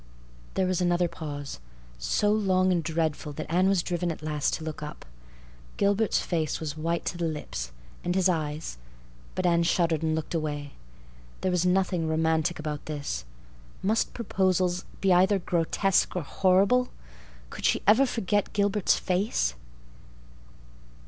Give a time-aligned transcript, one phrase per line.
[0.55, 4.63] There was another pause—so long and so dreadful that Anne was driven at last to
[4.63, 5.05] look up.
[5.77, 7.71] Gilbert's face was white to the lips.
[8.03, 10.71] And his eyes—but Anne shuddered and looked away.
[11.41, 13.25] There was nothing romantic about this.
[13.83, 16.89] Must proposals be either grotesque or—horrible?
[17.51, 19.53] Could she ever forget Gilbert's face?